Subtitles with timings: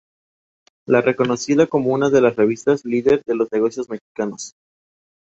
[0.87, 4.55] Es reconocida como una de las revistas líder de los negocios mexicanos.